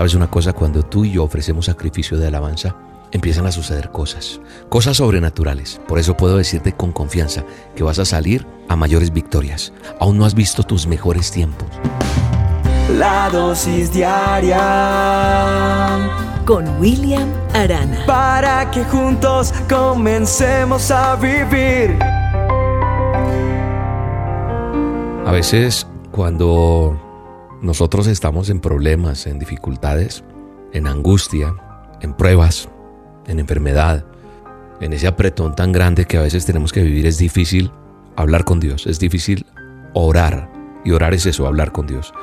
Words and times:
¿Sabes 0.00 0.14
una 0.14 0.30
cosa? 0.30 0.54
Cuando 0.54 0.82
tú 0.82 1.04
y 1.04 1.12
yo 1.12 1.24
ofrecemos 1.24 1.66
sacrificio 1.66 2.16
de 2.16 2.26
alabanza, 2.26 2.74
empiezan 3.10 3.44
a 3.46 3.52
suceder 3.52 3.90
cosas, 3.90 4.40
cosas 4.70 4.96
sobrenaturales. 4.96 5.78
Por 5.86 5.98
eso 5.98 6.16
puedo 6.16 6.38
decirte 6.38 6.72
con 6.72 6.90
confianza 6.90 7.44
que 7.76 7.82
vas 7.82 7.98
a 7.98 8.06
salir 8.06 8.46
a 8.70 8.76
mayores 8.76 9.12
victorias. 9.12 9.74
Aún 9.98 10.16
no 10.16 10.24
has 10.24 10.32
visto 10.32 10.62
tus 10.62 10.86
mejores 10.86 11.30
tiempos. 11.30 11.68
La 12.96 13.28
dosis 13.28 13.92
diaria 13.92 14.56
con 16.46 16.80
William 16.80 17.28
Arana. 17.52 18.06
Para 18.06 18.70
que 18.70 18.84
juntos 18.84 19.52
comencemos 19.68 20.90
a 20.90 21.14
vivir. 21.16 21.98
A 25.26 25.30
veces 25.30 25.86
cuando 26.10 27.09
nosotros 27.62 28.06
estamos 28.06 28.48
en 28.48 28.60
problemas, 28.60 29.26
en 29.26 29.38
dificultades, 29.38 30.24
en 30.72 30.86
angustia, 30.86 31.54
en 32.00 32.14
pruebas, 32.14 32.68
en 33.26 33.38
enfermedad, 33.38 34.04
en 34.80 34.92
ese 34.92 35.06
apretón 35.06 35.54
tan 35.54 35.72
grande 35.72 36.06
que 36.06 36.16
a 36.16 36.22
veces 36.22 36.46
tenemos 36.46 36.72
que 36.72 36.82
vivir, 36.82 37.06
es 37.06 37.18
difícil 37.18 37.70
hablar 38.16 38.44
con 38.44 38.60
Dios, 38.60 38.86
es 38.86 38.98
difícil 38.98 39.46
orar. 39.94 40.50
Y 40.84 40.92
orar 40.92 41.12
es 41.12 41.26
eso, 41.26 41.46
hablar 41.46 41.72
con 41.72 41.86
Dios. 41.86 42.14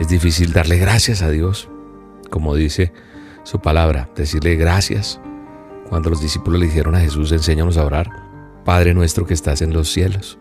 Es 0.00 0.08
difícil 0.08 0.52
darle 0.52 0.78
gracias 0.78 1.22
a 1.22 1.30
Dios, 1.30 1.68
como 2.30 2.56
dice 2.56 2.92
su 3.44 3.60
palabra, 3.60 4.10
decirle 4.16 4.56
gracias. 4.56 5.20
Cuando 5.88 6.10
los 6.10 6.20
discípulos 6.20 6.58
le 6.58 6.66
dijeron 6.66 6.96
a 6.96 7.00
Jesús, 7.00 7.30
enséñanos 7.30 7.76
a 7.76 7.84
orar, 7.84 8.10
Padre 8.64 8.94
nuestro 8.94 9.26
que 9.26 9.34
estás 9.34 9.62
en 9.62 9.72
los 9.72 9.92
cielos, 9.92 10.38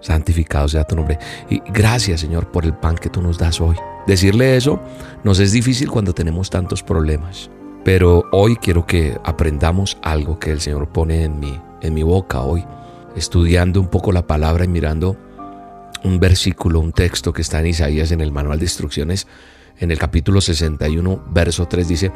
santificado 0.00 0.68
sea 0.68 0.84
tu 0.84 0.96
nombre. 0.96 1.18
Y 1.50 1.62
gracias 1.72 2.20
Señor 2.20 2.50
por 2.50 2.64
el 2.64 2.74
pan 2.74 2.96
que 2.96 3.10
tú 3.10 3.22
nos 3.22 3.38
das 3.38 3.60
hoy. 3.60 3.76
Decirle 4.06 4.56
eso 4.56 4.80
nos 5.24 5.38
es 5.40 5.52
difícil 5.52 5.90
cuando 5.90 6.14
tenemos 6.14 6.50
tantos 6.50 6.82
problemas. 6.82 7.50
Pero 7.84 8.24
hoy 8.32 8.56
quiero 8.56 8.84
que 8.84 9.16
aprendamos 9.24 9.96
algo 10.02 10.38
que 10.38 10.50
el 10.50 10.60
Señor 10.60 10.88
pone 10.88 11.22
en 11.24 11.38
mi, 11.38 11.60
en 11.82 11.94
mi 11.94 12.02
boca 12.02 12.40
hoy, 12.40 12.64
estudiando 13.14 13.80
un 13.80 13.88
poco 13.88 14.10
la 14.10 14.26
palabra 14.26 14.64
y 14.64 14.68
mirando 14.68 15.16
un 16.02 16.18
versículo, 16.18 16.80
un 16.80 16.92
texto 16.92 17.32
que 17.32 17.42
está 17.42 17.60
en 17.60 17.68
Isaías 17.68 18.10
en 18.10 18.20
el 18.20 18.32
manual 18.32 18.58
de 18.58 18.64
instrucciones, 18.64 19.26
en 19.78 19.90
el 19.90 19.98
capítulo 19.98 20.40
61, 20.40 21.24
verso 21.30 21.66
3 21.66 21.86
dice, 21.86 22.12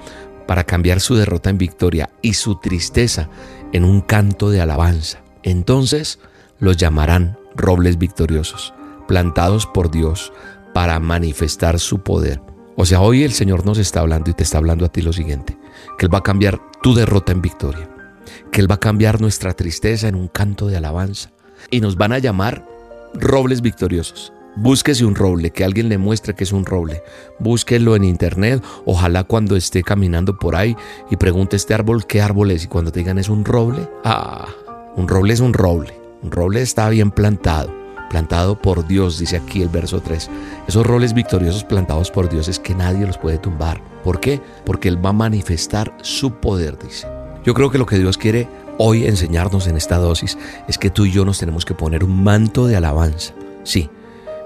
para 0.47 0.65
cambiar 0.65 1.01
su 1.01 1.15
derrota 1.15 1.51
en 1.51 1.59
victoria 1.59 2.11
y 2.23 2.35
su 2.35 2.57
tristeza 2.57 3.29
en 3.73 3.85
un 3.85 4.01
canto 4.01 4.51
de 4.51 4.61
alabanza. 4.61 5.23
Entonces 5.43 6.19
los 6.59 6.77
llamarán 6.77 7.39
robles 7.57 7.99
victoriosos, 7.99 8.75
plantados 9.09 9.67
por 9.67 9.91
Dios 9.91 10.33
para 10.73 10.99
manifestar 11.01 11.79
su 11.79 12.01
poder. 12.01 12.41
O 12.77 12.87
sea, 12.87 13.01
hoy 13.01 13.25
el 13.25 13.33
Señor 13.33 13.67
nos 13.67 13.79
está 13.79 14.01
hablando 14.01 14.31
y 14.31 14.35
te 14.35 14.43
está 14.43 14.59
hablando 14.59 14.85
a 14.85 14.89
ti 14.89 15.03
lo 15.03 15.13
siguiente, 15.13 15.59
que 15.99 16.07
Él 16.07 16.15
va 16.15 16.19
a 16.19 16.23
cambiar 16.23 16.61
tu 16.83 16.95
derrota 16.95 17.33
en 17.33 17.43
victoria, 17.43 17.91
que 18.51 18.61
Él 18.61 18.71
va 18.71 18.77
a 18.77 18.81
cambiar 18.81 19.21
nuestra 19.21 19.53
tristeza 19.55 20.09
en 20.09 20.15
un 20.15 20.29
canto 20.29 20.67
de 20.67 20.77
alabanza 20.77 21.31
y 21.71 21.81
nos 21.81 21.97
van 21.97 22.13
a 22.13 22.19
llamar 22.19 22.65
robles 23.15 23.61
victoriosos. 23.61 24.33
Búsquese 24.57 25.05
un 25.05 25.15
roble, 25.15 25.51
que 25.51 25.65
alguien 25.65 25.89
le 25.89 25.99
muestre 25.99 26.35
que 26.35 26.45
es 26.45 26.53
un 26.53 26.67
roble. 26.67 27.03
Búsquelo 27.39 27.95
en 27.95 28.05
internet, 28.05 28.63
ojalá 28.85 29.25
cuando 29.25 29.57
esté 29.57 29.83
caminando 29.83 30.39
por 30.39 30.57
ahí 30.57 30.77
y 31.11 31.17
pregunte 31.17 31.57
este 31.57 31.75
árbol 31.75 32.07
qué 32.07 32.21
árbol 32.21 32.51
es 32.51 32.65
y 32.65 32.67
cuando 32.67 32.91
te 32.91 33.01
digan 33.01 33.19
es 33.19 33.29
un 33.29 33.45
roble, 33.45 33.89
ah, 34.05 34.49
un 34.97 35.07
roble 35.07 35.35
es 35.35 35.41
un 35.41 35.53
roble. 35.53 36.00
Un 36.23 36.31
roble 36.31 36.63
está 36.63 36.89
bien 36.89 37.11
plantado 37.11 37.81
plantado 38.11 38.61
por 38.61 38.87
Dios, 38.87 39.19
dice 39.19 39.37
aquí 39.37 39.63
el 39.63 39.71
verso 39.71 40.03
3. 40.03 40.29
Esos 40.69 40.85
roles 40.85 41.15
victoriosos 41.15 41.65
plantados 41.65 42.11
por 42.11 42.29
Dios 42.29 42.49
es 42.49 42.59
que 42.59 42.75
nadie 42.75 43.07
los 43.07 43.17
puede 43.17 43.39
tumbar. 43.39 43.81
¿Por 44.05 44.21
qué? 44.21 44.43
Porque 44.67 44.89
Él 44.89 45.03
va 45.03 45.11
a 45.11 45.15
manifestar 45.15 45.97
su 46.03 46.33
poder, 46.33 46.77
dice. 46.79 47.07
Yo 47.45 47.55
creo 47.55 47.71
que 47.71 47.79
lo 47.79 47.87
que 47.87 47.99
Dios 47.99 48.19
quiere 48.19 48.49
hoy 48.77 49.07
enseñarnos 49.07 49.67
en 49.67 49.77
esta 49.77 49.97
dosis 49.97 50.37
es 50.69 50.77
que 50.77 50.91
tú 50.91 51.07
y 51.07 51.13
yo 51.13 51.25
nos 51.25 51.39
tenemos 51.39 51.65
que 51.65 51.75
poner 51.75 52.05
un 52.05 52.23
manto 52.23 52.67
de 52.67 52.77
alabanza. 52.77 53.33
Sí, 53.63 53.89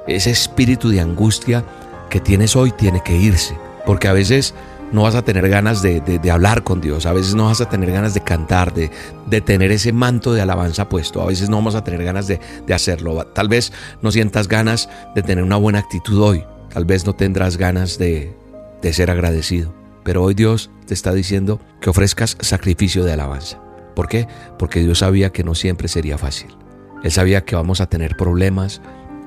ese 0.07 0.31
espíritu 0.31 0.91
de 0.91 1.01
angustia 1.01 1.65
que 2.11 2.21
tienes 2.21 2.55
hoy 2.55 2.71
tiene 2.71 3.03
que 3.03 3.17
irse, 3.17 3.57
porque 3.87 4.09
a 4.09 4.13
veces 4.13 4.55
no 4.95 5.03
vas 5.03 5.17
a 5.17 5.23
tener 5.23 5.49
ganas 5.49 5.83
de, 5.83 6.31
hablar 6.31 6.63
con 6.63 6.81
Dios, 6.81 7.05
a 7.05 7.13
veces 7.13 7.35
no 7.35 7.47
vas 7.47 7.61
a 7.61 7.69
tener 7.69 7.91
ganas 7.91 8.15
de 8.15 8.21
cantar, 8.21 8.73
de, 8.73 8.93
de, 9.27 9.41
tener 9.41 9.73
ese 9.73 9.93
manto 9.93 10.33
de 10.33 10.41
alabanza 10.41 10.89
puesto, 10.89 11.21
a 11.21 11.27
veces 11.27 11.51
no 11.51 11.57
vamos 11.57 11.75
a 11.75 11.83
tener 11.83 12.05
ganas 12.05 12.29
de, 12.29 12.39
hacerlo, 12.73 13.27
tal 13.27 13.49
vez 13.49 13.73
no 14.03 14.13
sientas 14.13 14.47
ganas 14.47 14.89
de 15.17 15.23
tener 15.23 15.43
una 15.43 15.57
buena 15.57 15.81
actitud 15.81 16.23
hoy, 16.23 16.45
tal 16.73 16.85
vez 16.85 17.05
no 17.05 17.13
tendrás 17.13 17.57
ganas 17.57 17.99
de, 17.99 18.37
de 18.83 18.93
ser 18.93 19.11
agradecido, 19.11 19.75
pero 20.05 20.23
hoy 20.23 20.35
Dios 20.35 20.71
te 20.87 20.95
está 20.95 21.13
diciendo 21.13 21.61
que 21.81 21.91
ofrezcas 21.91 22.37
sacrificio 22.41 23.05
de 23.05 23.15
alabanza. 23.15 23.61
¿Por 23.97 24.09
qué? 24.09 24.29
Porque 24.59 24.81
Dios 24.81 25.01
sabía 25.01 25.31
que 25.31 25.43
no 25.43 25.57
siempre 25.57 25.89
sería 25.89 26.19
fácil. 26.19 26.57
Él 27.03 27.11
sabía 27.11 27.45
que 27.45 27.57
vamos 27.57 27.81
a 27.81 27.87
tener 27.87 28.17
problemas, 28.17 28.81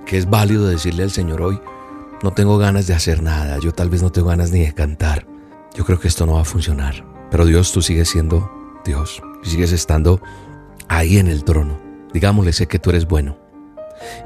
que 0.05 0.17
es 0.17 0.29
válido 0.29 0.67
decirle 0.67 1.03
al 1.03 1.11
Señor 1.11 1.41
hoy, 1.41 1.59
no 2.23 2.31
tengo 2.31 2.57
ganas 2.57 2.87
de 2.87 2.93
hacer 2.93 3.21
nada, 3.21 3.59
yo 3.59 3.73
tal 3.73 3.89
vez 3.89 4.01
no 4.01 4.11
tengo 4.11 4.29
ganas 4.29 4.51
ni 4.51 4.61
de 4.61 4.73
cantar, 4.73 5.27
yo 5.77 5.85
creo 5.85 5.99
que 5.99 6.07
esto 6.07 6.25
no 6.25 6.33
va 6.33 6.41
a 6.41 6.45
funcionar. 6.45 7.05
Pero 7.29 7.45
Dios, 7.45 7.71
tú 7.71 7.83
sigues 7.83 8.09
siendo 8.09 8.51
Dios 8.83 9.21
y 9.43 9.49
sigues 9.49 9.71
estando 9.71 10.19
ahí 10.87 11.19
en 11.19 11.27
el 11.27 11.43
trono. 11.43 11.79
Digámosle, 12.13 12.51
sé 12.51 12.67
que 12.67 12.79
tú 12.79 12.89
eres 12.89 13.07
bueno 13.07 13.37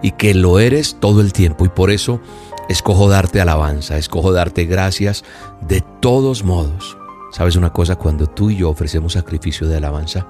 y 0.01 0.11
que 0.11 0.33
lo 0.33 0.59
eres 0.59 0.97
todo 0.99 1.19
el 1.19 1.33
tiempo 1.33 1.65
y 1.65 1.69
por 1.69 1.91
eso 1.91 2.21
escojo 2.69 3.09
darte 3.09 3.41
alabanza, 3.41 3.97
escojo 3.97 4.31
darte 4.31 4.65
gracias 4.65 5.25
de 5.59 5.83
todos 5.99 6.45
modos. 6.45 6.97
¿Sabes 7.33 7.57
una 7.57 7.73
cosa? 7.73 7.97
Cuando 7.97 8.27
tú 8.27 8.49
y 8.49 8.57
yo 8.57 8.69
ofrecemos 8.69 9.13
sacrificio 9.13 9.67
de 9.67 9.77
alabanza, 9.77 10.27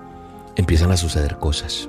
empiezan 0.56 0.92
a 0.92 0.98
suceder 0.98 1.38
cosas, 1.38 1.88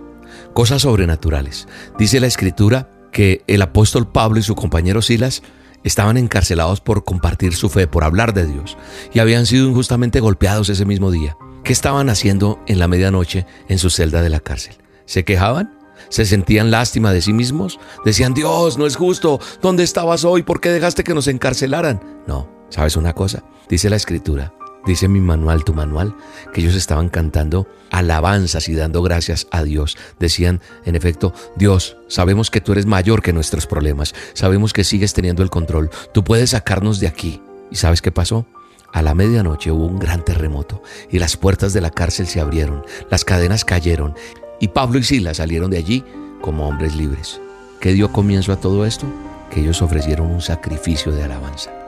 cosas 0.52 0.82
sobrenaturales. 0.82 1.68
Dice 1.98 2.20
la 2.20 2.26
escritura 2.26 2.90
que 3.12 3.44
el 3.46 3.62
apóstol 3.62 4.10
Pablo 4.10 4.40
y 4.40 4.42
su 4.42 4.54
compañero 4.54 5.00
Silas 5.00 5.42
estaban 5.84 6.16
encarcelados 6.16 6.80
por 6.80 7.04
compartir 7.04 7.54
su 7.54 7.68
fe, 7.68 7.86
por 7.86 8.04
hablar 8.04 8.34
de 8.34 8.46
Dios, 8.46 8.76
y 9.12 9.18
habían 9.18 9.46
sido 9.46 9.68
injustamente 9.68 10.20
golpeados 10.20 10.68
ese 10.68 10.84
mismo 10.84 11.10
día. 11.10 11.36
¿Qué 11.64 11.72
estaban 11.72 12.08
haciendo 12.08 12.60
en 12.66 12.78
la 12.78 12.88
medianoche 12.88 13.46
en 13.68 13.78
su 13.78 13.90
celda 13.90 14.22
de 14.22 14.30
la 14.30 14.40
cárcel? 14.40 14.76
¿Se 15.06 15.24
quejaban? 15.24 15.78
¿Se 16.08 16.24
sentían 16.24 16.70
lástima 16.70 17.12
de 17.12 17.22
sí 17.22 17.32
mismos? 17.32 17.78
Decían, 18.04 18.34
Dios, 18.34 18.78
no 18.78 18.86
es 18.86 18.96
justo, 18.96 19.40
¿dónde 19.60 19.84
estabas 19.84 20.24
hoy? 20.24 20.42
¿Por 20.42 20.60
qué 20.60 20.70
dejaste 20.70 21.04
que 21.04 21.14
nos 21.14 21.28
encarcelaran? 21.28 22.22
No, 22.26 22.48
¿sabes 22.70 22.96
una 22.96 23.12
cosa? 23.12 23.44
Dice 23.68 23.88
la 23.88 23.96
escritura 23.96 24.52
Dice 24.84 25.06
mi 25.06 25.20
manual, 25.20 25.64
tu 25.64 25.74
manual, 25.74 26.16
que 26.52 26.60
ellos 26.60 26.74
estaban 26.74 27.08
cantando 27.08 27.68
alabanzas 27.90 28.68
y 28.68 28.74
dando 28.74 29.02
gracias 29.02 29.46
a 29.52 29.62
Dios. 29.62 29.96
Decían, 30.18 30.60
en 30.84 30.96
efecto, 30.96 31.32
Dios, 31.56 31.96
sabemos 32.08 32.50
que 32.50 32.60
tú 32.60 32.72
eres 32.72 32.86
mayor 32.86 33.22
que 33.22 33.32
nuestros 33.32 33.66
problemas, 33.66 34.14
sabemos 34.34 34.72
que 34.72 34.82
sigues 34.82 35.14
teniendo 35.14 35.42
el 35.42 35.50
control, 35.50 35.90
tú 36.12 36.24
puedes 36.24 36.50
sacarnos 36.50 36.98
de 36.98 37.06
aquí. 37.06 37.40
¿Y 37.70 37.76
sabes 37.76 38.02
qué 38.02 38.10
pasó? 38.10 38.46
A 38.92 39.02
la 39.02 39.14
medianoche 39.14 39.70
hubo 39.70 39.86
un 39.86 39.98
gran 39.98 40.24
terremoto 40.24 40.82
y 41.10 41.18
las 41.18 41.36
puertas 41.36 41.72
de 41.72 41.80
la 41.80 41.90
cárcel 41.90 42.26
se 42.26 42.40
abrieron, 42.40 42.84
las 43.10 43.24
cadenas 43.24 43.64
cayeron 43.64 44.14
y 44.60 44.68
Pablo 44.68 44.98
y 44.98 45.02
Sila 45.02 45.32
salieron 45.32 45.70
de 45.70 45.78
allí 45.78 46.04
como 46.42 46.68
hombres 46.68 46.94
libres. 46.94 47.40
¿Qué 47.80 47.92
dio 47.92 48.12
comienzo 48.12 48.52
a 48.52 48.60
todo 48.60 48.84
esto? 48.84 49.06
Que 49.50 49.60
ellos 49.60 49.80
ofrecieron 49.80 50.30
un 50.30 50.42
sacrificio 50.42 51.10
de 51.10 51.24
alabanza. 51.24 51.81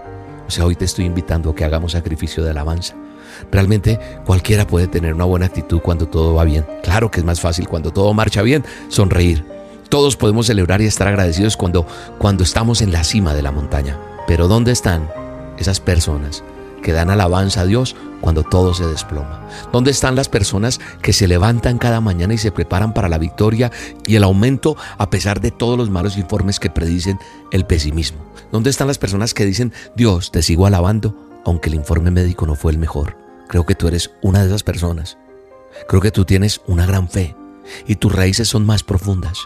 O 0.46 0.50
sea, 0.50 0.66
hoy 0.66 0.76
te 0.76 0.84
estoy 0.84 1.04
invitando 1.04 1.50
a 1.50 1.54
que 1.54 1.64
hagamos 1.64 1.92
sacrificio 1.92 2.44
de 2.44 2.50
alabanza. 2.50 2.94
Realmente 3.50 3.98
cualquiera 4.24 4.66
puede 4.66 4.86
tener 4.86 5.14
una 5.14 5.24
buena 5.24 5.46
actitud 5.46 5.80
cuando 5.80 6.06
todo 6.06 6.34
va 6.34 6.44
bien. 6.44 6.66
Claro 6.82 7.10
que 7.10 7.20
es 7.20 7.26
más 7.26 7.40
fácil 7.40 7.68
cuando 7.68 7.92
todo 7.92 8.12
marcha 8.14 8.42
bien, 8.42 8.64
sonreír. 8.88 9.44
Todos 9.88 10.16
podemos 10.16 10.46
celebrar 10.46 10.80
y 10.80 10.86
estar 10.86 11.08
agradecidos 11.08 11.56
cuando, 11.56 11.86
cuando 12.18 12.42
estamos 12.42 12.82
en 12.82 12.92
la 12.92 13.04
cima 13.04 13.34
de 13.34 13.42
la 13.42 13.52
montaña. 13.52 13.98
Pero 14.26 14.48
¿dónde 14.48 14.72
están 14.72 15.08
esas 15.58 15.80
personas 15.80 16.42
que 16.82 16.92
dan 16.92 17.10
alabanza 17.10 17.62
a 17.62 17.66
Dios 17.66 17.96
cuando 18.20 18.42
todo 18.42 18.74
se 18.74 18.86
desploma? 18.86 19.48
¿Dónde 19.72 19.90
están 19.90 20.14
las 20.14 20.28
personas 20.28 20.80
que 21.02 21.12
se 21.12 21.28
levantan 21.28 21.78
cada 21.78 22.00
mañana 22.00 22.34
y 22.34 22.38
se 22.38 22.52
preparan 22.52 22.94
para 22.94 23.08
la 23.08 23.18
victoria 23.18 23.70
y 24.06 24.16
el 24.16 24.24
aumento 24.24 24.76
a 24.98 25.10
pesar 25.10 25.40
de 25.40 25.50
todos 25.50 25.76
los 25.78 25.90
malos 25.90 26.16
informes 26.16 26.60
que 26.60 26.70
predicen 26.70 27.18
el 27.52 27.66
pesimismo? 27.66 28.24
¿Dónde 28.52 28.70
están 28.70 28.88
las 28.88 28.98
personas 28.98 29.34
que 29.34 29.44
dicen, 29.44 29.72
Dios, 29.96 30.30
te 30.30 30.42
sigo 30.42 30.66
alabando, 30.66 31.14
aunque 31.44 31.68
el 31.68 31.74
informe 31.74 32.10
médico 32.10 32.46
no 32.46 32.54
fue 32.54 32.72
el 32.72 32.78
mejor? 32.78 33.16
Creo 33.48 33.66
que 33.66 33.74
tú 33.74 33.88
eres 33.88 34.10
una 34.22 34.40
de 34.40 34.46
esas 34.46 34.62
personas. 34.62 35.18
Creo 35.88 36.00
que 36.00 36.10
tú 36.10 36.24
tienes 36.24 36.60
una 36.66 36.86
gran 36.86 37.08
fe 37.08 37.36
y 37.86 37.96
tus 37.96 38.12
raíces 38.12 38.48
son 38.48 38.64
más 38.64 38.82
profundas. 38.82 39.38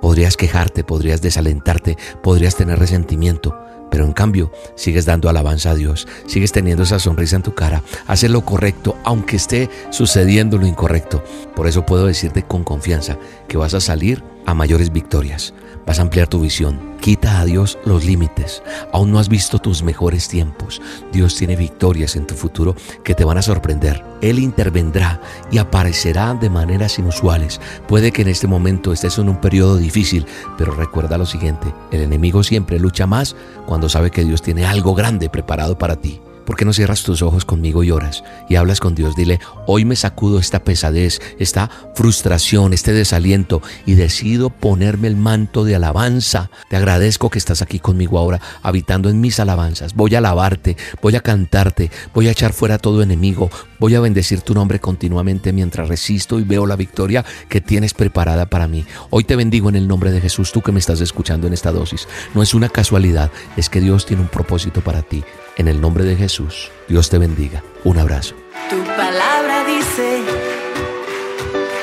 Podrías 0.00 0.36
quejarte, 0.36 0.82
podrías 0.82 1.20
desalentarte, 1.20 1.96
podrías 2.22 2.56
tener 2.56 2.78
resentimiento, 2.78 3.54
pero 3.90 4.04
en 4.04 4.12
cambio 4.12 4.52
sigues 4.76 5.04
dando 5.04 5.28
alabanza 5.28 5.70
a 5.70 5.74
Dios, 5.74 6.06
sigues 6.26 6.52
teniendo 6.52 6.84
esa 6.84 6.98
sonrisa 6.98 7.36
en 7.36 7.42
tu 7.42 7.54
cara, 7.54 7.82
haces 8.06 8.30
lo 8.30 8.44
correcto 8.44 8.96
aunque 9.04 9.36
esté 9.36 9.68
sucediendo 9.90 10.58
lo 10.58 10.66
incorrecto. 10.66 11.22
Por 11.54 11.66
eso 11.66 11.84
puedo 11.84 12.06
decirte 12.06 12.42
con 12.42 12.64
confianza 12.64 13.18
que 13.48 13.56
vas 13.56 13.74
a 13.74 13.80
salir 13.80 14.22
a 14.46 14.54
mayores 14.54 14.92
victorias, 14.92 15.54
vas 15.86 15.98
a 15.98 16.02
ampliar 16.02 16.28
tu 16.28 16.40
visión, 16.40 16.96
Dios 17.44 17.78
los 17.84 18.04
límites. 18.04 18.62
Aún 18.92 19.10
no 19.10 19.18
has 19.18 19.28
visto 19.28 19.58
tus 19.58 19.82
mejores 19.82 20.28
tiempos. 20.28 20.80
Dios 21.12 21.36
tiene 21.36 21.56
victorias 21.56 22.16
en 22.16 22.26
tu 22.26 22.34
futuro 22.34 22.74
que 23.04 23.14
te 23.14 23.24
van 23.24 23.38
a 23.38 23.42
sorprender. 23.42 24.04
Él 24.20 24.38
intervendrá 24.38 25.20
y 25.50 25.58
aparecerá 25.58 26.34
de 26.34 26.50
maneras 26.50 26.98
inusuales. 26.98 27.60
Puede 27.88 28.12
que 28.12 28.22
en 28.22 28.28
este 28.28 28.46
momento 28.46 28.92
estés 28.92 29.18
en 29.18 29.28
un 29.28 29.40
periodo 29.40 29.76
difícil, 29.76 30.26
pero 30.58 30.72
recuerda 30.72 31.18
lo 31.18 31.26
siguiente, 31.26 31.72
el 31.90 32.02
enemigo 32.02 32.42
siempre 32.42 32.78
lucha 32.78 33.06
más 33.06 33.36
cuando 33.66 33.88
sabe 33.88 34.10
que 34.10 34.24
Dios 34.24 34.42
tiene 34.42 34.66
algo 34.66 34.94
grande 34.94 35.28
preparado 35.28 35.78
para 35.78 35.96
ti. 35.96 36.20
¿Por 36.50 36.56
qué 36.56 36.64
no 36.64 36.72
cierras 36.72 37.04
tus 37.04 37.22
ojos 37.22 37.44
conmigo 37.44 37.84
y 37.84 37.92
oras 37.92 38.24
y 38.48 38.56
hablas 38.56 38.80
con 38.80 38.96
Dios? 38.96 39.14
Dile, 39.14 39.38
hoy 39.68 39.84
me 39.84 39.94
sacudo 39.94 40.40
esta 40.40 40.64
pesadez, 40.64 41.20
esta 41.38 41.70
frustración, 41.94 42.72
este 42.72 42.92
desaliento 42.92 43.62
y 43.86 43.94
decido 43.94 44.50
ponerme 44.50 45.06
el 45.06 45.14
manto 45.14 45.62
de 45.62 45.76
alabanza. 45.76 46.50
Te 46.68 46.74
agradezco 46.74 47.30
que 47.30 47.38
estás 47.38 47.62
aquí 47.62 47.78
conmigo 47.78 48.18
ahora, 48.18 48.40
habitando 48.64 49.08
en 49.10 49.20
mis 49.20 49.38
alabanzas. 49.38 49.94
Voy 49.94 50.16
a 50.16 50.18
alabarte, 50.18 50.76
voy 51.00 51.14
a 51.14 51.20
cantarte, 51.20 51.92
voy 52.12 52.26
a 52.26 52.32
echar 52.32 52.52
fuera 52.52 52.78
todo 52.78 53.00
enemigo, 53.00 53.48
voy 53.78 53.94
a 53.94 54.00
bendecir 54.00 54.40
tu 54.40 54.52
nombre 54.52 54.80
continuamente 54.80 55.52
mientras 55.52 55.88
resisto 55.88 56.40
y 56.40 56.42
veo 56.42 56.66
la 56.66 56.74
victoria 56.74 57.24
que 57.48 57.60
tienes 57.60 57.94
preparada 57.94 58.46
para 58.46 58.66
mí. 58.66 58.84
Hoy 59.10 59.22
te 59.22 59.36
bendigo 59.36 59.68
en 59.68 59.76
el 59.76 59.86
nombre 59.86 60.10
de 60.10 60.20
Jesús, 60.20 60.50
tú 60.50 60.62
que 60.62 60.72
me 60.72 60.80
estás 60.80 61.00
escuchando 61.00 61.46
en 61.46 61.52
esta 61.52 61.70
dosis. 61.70 62.08
No 62.34 62.42
es 62.42 62.54
una 62.54 62.68
casualidad, 62.68 63.30
es 63.56 63.70
que 63.70 63.80
Dios 63.80 64.04
tiene 64.04 64.24
un 64.24 64.28
propósito 64.28 64.80
para 64.80 65.02
ti. 65.02 65.22
En 65.56 65.68
el 65.68 65.80
nombre 65.80 66.04
de 66.04 66.16
Jesús, 66.16 66.70
Dios 66.88 67.10
te 67.10 67.18
bendiga. 67.18 67.62
Un 67.84 67.98
abrazo. 67.98 68.34
Tu 68.70 68.82
palabra 68.84 69.64
dice 69.64 70.22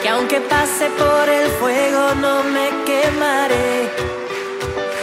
que 0.02 0.10
aunque 0.10 0.40
pase 0.42 0.90
por 0.98 1.30
el 1.30 1.48
fuego 1.52 2.16
no 2.16 2.44
me 2.44 2.70
quemaré. 2.86 3.90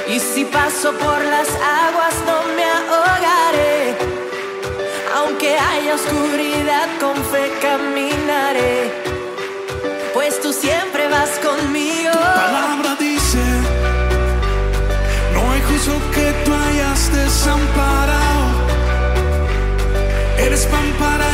Y 0.09 0.19
si 0.19 0.45
paso 0.45 0.93
por 0.93 1.21
las 1.25 1.49
aguas 1.49 2.15
no 2.27 2.55
me 2.57 2.65
ahogaré. 2.65 3.97
Aunque 5.17 5.57
haya 5.57 5.95
oscuridad 5.95 6.89
con 7.01 7.17
fe 7.17 7.53
caminaré. 7.61 8.93
Pues 10.15 10.41
tú 10.41 10.53
siempre 10.53 11.09
vas 11.09 11.31
conmigo. 11.39 12.11
Para 20.99 21.34